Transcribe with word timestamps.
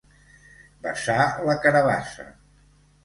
Besar 0.87 1.27
la 1.49 1.57
carabassa. 1.67 2.27